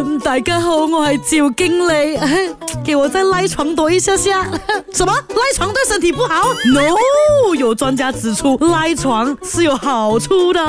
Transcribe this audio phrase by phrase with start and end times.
[0.00, 2.16] 嗯，大家好，我系赵经理，
[2.84, 4.46] 给 我再赖床多一下下。
[4.94, 5.12] 什么？
[5.30, 7.54] 赖床对身体不好？No！
[7.56, 10.60] 有专家指出，赖床是有好处的。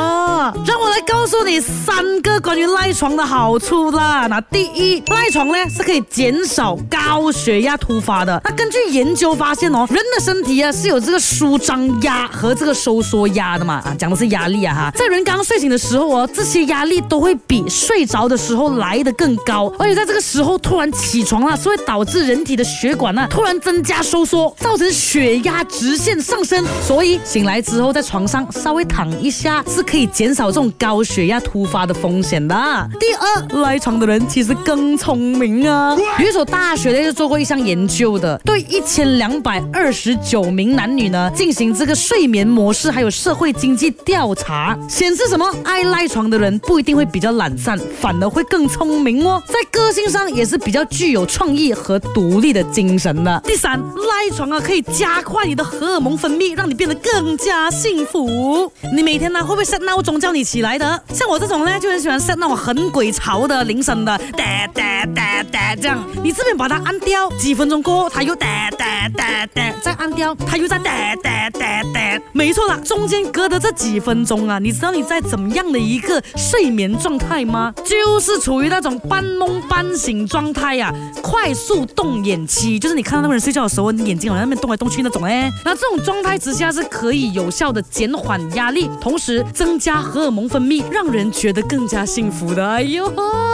[0.65, 4.25] 让我来告诉你三个关于赖床的好处啦。
[4.27, 8.39] 那第一，赖床呢是可以减少高血压突发的。
[8.43, 14.91] 那根据研究发现哦，人的身体啊是有这个舒张压和这个收缩压的嘛啊，讲的是压力啊哈。
[14.95, 19.13] 在人刚刚睡醒的时候哦，这些压力都会比睡着的时候来的。
[19.19, 26.65] 更高，而且在这个时候突然起床啊，是会导致人体的血管啊突然增加收缩，造成血压直线上升。
[26.81, 32.55] 所以醒来之后在床上稍微躺一下，是可以减少这种高血压突发的风险的。
[32.97, 35.93] 第二，赖床的人其实更聪明啊！
[36.17, 45.45] 有一所大学呢就做过一项研究的，对一千两百二十九名男女呢进行这个睡眠模式还有社会经济调查，显示什么？
[45.65, 49.08] 爱赖床的人不一定会比较懒散，反而会更聪明。
[49.27, 53.41] 哦，在个性上也是比较具有创意和独立的精神的。
[53.45, 58.71] 第三，赖床啊，可以加快你的荷尔蒙分泌，让你变得更加幸福。
[58.95, 61.01] 你每天呢，会不会设闹钟叫你起来的？
[61.13, 66.03] 像我这种呢，就很喜欢设那种很鬼潮的铃声的，哒哒哒哒这样。
[66.23, 70.91] 你这边把它按掉，几分钟过，后，它又哒哒哒哒再按掉，它又在哒
[71.23, 71.99] 哒哒哒。
[72.33, 77.73] 没错了，中间隔的这几分钟啊，你知道你在怎么样的一个睡眠状态吗？
[77.83, 78.98] 就是处于那种。
[79.07, 92.67] 半梦半醒状态呀，快速动眼期，就是你看到那个人睡觉的时候，你眼睛往那边动来动去那种哎，那这种状态之下是可以有效的减缓压力，同时增加荷尔蒙分泌，让人觉得更加幸福的。
[92.67, 93.07] 哎呦，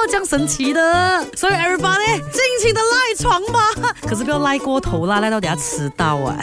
[0.07, 3.59] 这样神奇的，所以 everybody 尽情的赖床吧，
[4.07, 6.37] 可是不要赖过头啦，赖到底下迟到啊。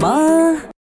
[0.00, 0.68] 吗？